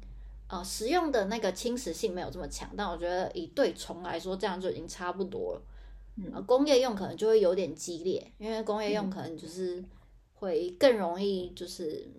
[0.47, 5.61] 呃，食用的那个侵蚀性没有这么强，但我觉得以对虫来说，这样就已经差不多了。
[6.18, 9.84] 嗯呃，工业用可能就会有点激烈，因为工业用嗯可能就是
[10.34, 12.09] 会更容易就是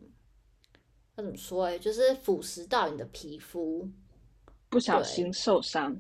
[1.15, 3.89] 要怎么说哎、就是腐蚀到你的皮肤。
[4.69, 5.99] 不小心受伤。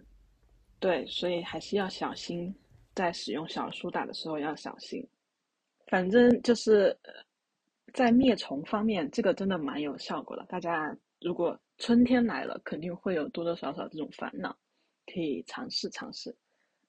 [0.78, 2.54] 对，所以还是要小心，
[2.94, 5.06] 在使用小苏打的时候要小心。
[5.86, 6.96] 反正就是
[7.94, 10.44] 在灭虫方面，这个真的蛮有效果的。
[10.46, 14.56] 大家如果春天来了，肯定会有多多少少这种烦恼，
[15.06, 16.34] 可以尝试尝试。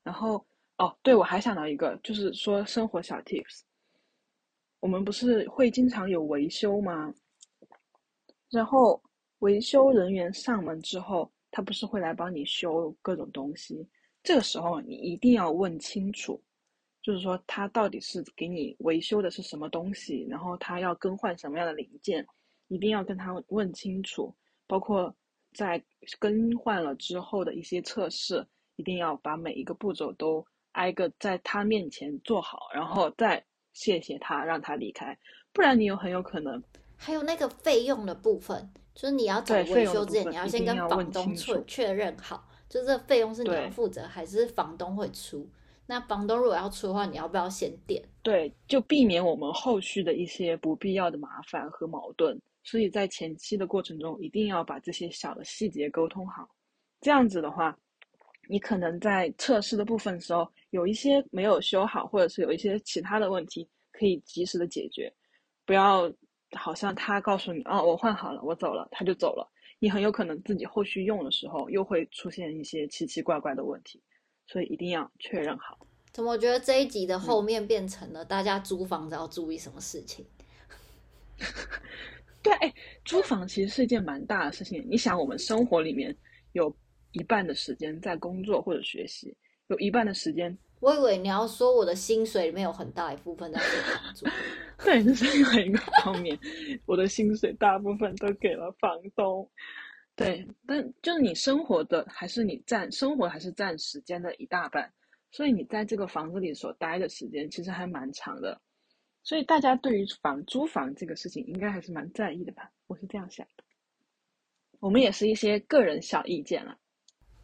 [0.03, 0.45] 然后
[0.77, 3.61] 哦，对，我还想到一个，就是说生活小 tips。
[4.79, 7.13] 我们不是会经常有维修吗？
[8.49, 9.01] 然后
[9.39, 13.88] 维修人员上门之后，他不是会来帮你修各种东西。
[14.24, 16.41] 这个时候你一定要问清楚，
[17.02, 22.26] 就是说他到底是给你维修的是什么东西，然后他要更换什么样的零件，
[22.68, 24.36] 一定要跟他问清楚。
[24.68, 25.16] 包括
[25.54, 25.82] 在
[26.20, 28.45] 更换了之后的一些测试，
[28.76, 33.41] 一定要把每一个步骤都挨个在他面前做好，然后再
[33.72, 35.18] 谢谢他，让他离开。
[35.54, 36.62] 不然你有很有可能
[36.98, 45.48] 还有那个费用的部分，就是你要找维修之前，你要先跟房东确确认好，就这个费用是你要负责还是房东会出？
[45.86, 48.04] 那房东如果要出的话，你要不要先垫？
[48.24, 52.36] 对，就避免我们后续的一些不必要的麻烦和矛盾。
[52.64, 56.50] 所以在前期的过程中，一定要把这些小的细节沟通好。
[57.00, 57.78] 这样子的话，
[58.50, 65.14] 你可能在测试的部分时候有一些没有修好，或者是有一些其他的问题，可以及时的解决。
[65.66, 66.12] 不要
[66.52, 69.50] 好像他告诉你，哦，我换好了，我走了，他就走了。
[69.80, 74.02] 你很有可能自己后续用的时候又会出现一些奇奇怪怪的问题，
[74.48, 75.78] 所以一定要确认好。
[76.12, 80.26] 怎么觉得这一集的嗯后面变成了大家租房子要注意什么事情？
[82.41, 82.74] 对，哎，
[83.06, 84.84] 租房其实是一件蛮大的事情。
[84.89, 86.16] 你想，我们生活里面
[86.54, 86.76] 有
[87.12, 89.36] 一半的时间在工作或者学习，
[89.68, 94.25] 有一半的时间，我以为你要说我的薪水里面有很大一部分在付房租，
[94.86, 96.38] 对，这是另外一个方面。
[96.86, 99.49] 我的薪水大部分都给了房东。
[100.15, 104.91] 对，但就是你生活的还是你占生活还是占时间的一大半，
[105.32, 108.59] 所以你在这个房子里所待的时间其实还蛮长的。
[109.23, 112.71] 所以大家对于房租房这个事情应该还是蛮在意的吧？
[112.88, 113.63] 我是这样想的。
[114.80, 116.78] 我们也是一些个人小意见了。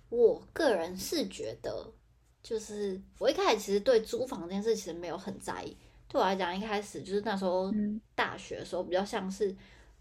[0.09, 1.91] 我个人是觉得，
[2.43, 5.75] 就是我一开始其实对租房这件事其实没有很在意。
[6.09, 7.73] 对我来讲，一开始就是那时候
[8.13, 9.55] 大学的时候，比较像是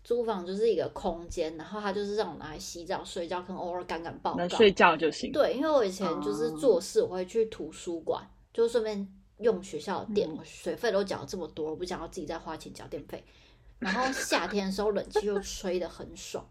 [0.05, 4.39] 租房就是一个空间，然后它就是让我拿来洗澡、睡觉，可能偶尔赶赶报告。
[4.39, 5.31] 能睡觉就行。
[5.33, 8.23] 对，因为我以前就是做事，我会去图书馆，
[8.53, 13.25] 就顺便用学校的电，水费都缴这么多，我不想要自己再花钱缴电费。
[13.79, 16.45] 然后夏天的时候，冷气又吹得很爽。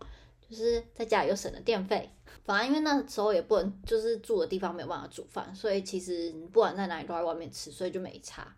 [0.50, 2.10] 就是在家里又省了电费，
[2.44, 8.56] 反正因为那时候也不能，就是住的地方没有办法煮饭，所以其实不管在哪里都在外面吃，所以就没差。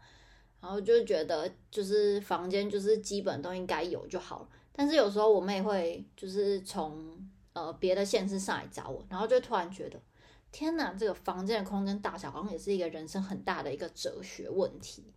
[0.62, 4.48] 然后就觉得就是房间就是基本都应该有就好了。
[4.72, 6.98] 但是有时候我妹会就是从
[7.52, 10.00] 呃别的县市上来找我，然后就突然觉得
[10.54, 15.14] 天哪，这个房间的空间大小好像也是一个人生很大的一个哲学问题，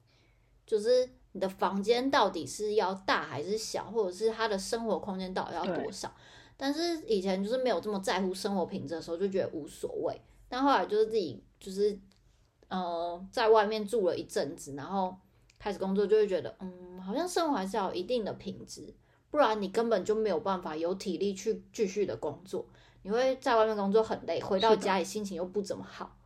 [0.67, 6.13] 就是你的房间到底是要大还是小，或者是他的生活空间到底要多少？
[6.57, 10.21] 但是以前就是没有这么在乎生活品质的时候，就觉得无所谓。
[10.49, 11.99] 但后来就是自己就是
[12.69, 15.17] 呃在外面住了一阵子，然后
[15.59, 18.95] 开始工作，就会觉得嗯，好像生活还是要有一定的品质，
[19.31, 22.67] 不然你根本就没有办法有体力去继续的工作。
[23.03, 26.17] 你会在外面工作很累，回到家里心情又不怎么好。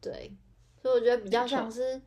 [0.00, 0.36] 对，
[0.80, 2.00] 所以我觉得比较像是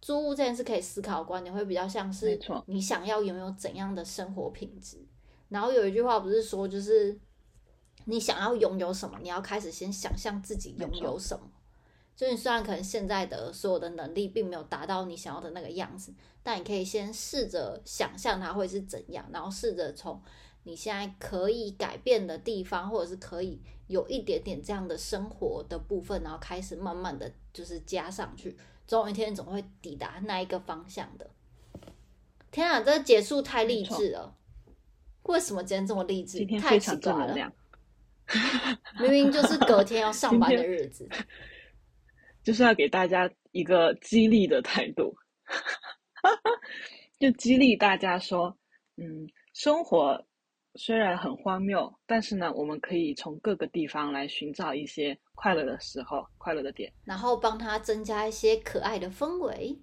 [0.00, 4.98] 租屋这件事可以思考观点，会比较像是你想要拥有怎样的生活品质。
[5.48, 7.18] 然后有一句话不是说，就是
[8.04, 11.50] 你想要拥有什么，你要开始先想象自己拥有什么。
[12.16, 20.20] 就你虽然可能现在的所有的能力并没有达到你想要的那个样子，但你可以先试着想象它会是怎样，然后试着从
[20.64, 31.30] 你现在可以改变的地方，或者是可以有一点点这样的生活的部分，然后开始慢慢的就是加上去，总有一天总会抵达那一个方向的。
[32.50, 34.34] 天啊，这结束太励志了！
[35.28, 36.44] 为什么今天这么励志？
[36.58, 37.52] 太奇怪了！
[39.00, 41.08] 明明就是隔天要上班的日子，
[42.42, 45.14] 就是要给大家一个激励的态度，
[47.20, 48.54] 就激励大家说：
[48.96, 50.22] 嗯，生活
[50.74, 59.78] 虽然很荒谬，但是呢，我们可以从各个地方来寻找一些快乐的时候、快乐的点，然后帮他增加一些可爱的氛围。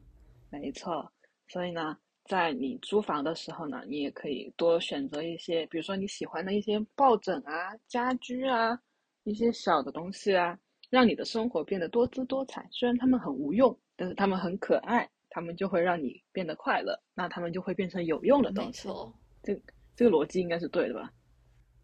[0.49, 1.11] 没错，
[1.47, 1.97] 所以呢。
[2.25, 8.77] 在你租房的时候呢，你也可以多选择一些，比如说你喜欢的一些抱枕啊、家居啊、
[9.23, 10.57] 一些小的东西啊，
[10.89, 12.67] 让你的生活变得多姿多彩。
[12.71, 16.99] 虽然它们很无用，但是它们很可爱，它们就会让你变得快乐。
[17.13, 18.87] 那它们就会变成有用的东西。
[18.87, 19.13] 没错，
[19.43, 19.61] 这
[19.95, 21.13] 这个逻辑应该是对的吧？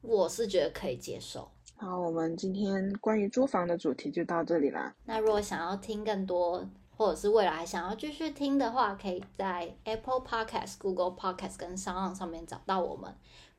[0.02, 1.48] 我是觉得可以接受。
[1.76, 4.96] 好，我们今天关于租房的主题就到这里啦。
[5.06, 6.68] 那如果想要听更多，
[7.02, 13.12] 或者是未来想要继续听的话，可以在 Apple Podcast、Google Podcast 跟商浪上面找到我们。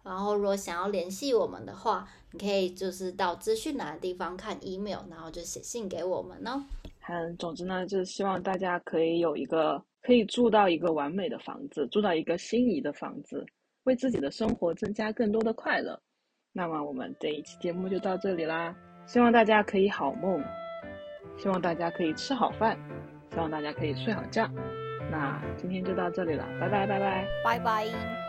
[0.05, 6.63] 然后，如果想要联系我们的话，你可以就是到资讯栏的地方看 email，然后就写信给我们哦。
[7.09, 13.45] 嗯，总之呢，就是希望大家可以有一个可以住到一个完美的房子，住到一个心仪的房子，
[13.83, 16.01] 为自己的生活增加更多的快乐。
[16.53, 18.73] 那么，我们这一期节目就到这里啦，
[19.05, 20.41] 希望大家可以好梦，
[21.37, 22.79] 希望大家可以吃好饭。
[23.33, 24.47] 希望大家可以睡好觉，
[25.11, 28.22] 那今天就到这里了，拜拜拜拜拜拜。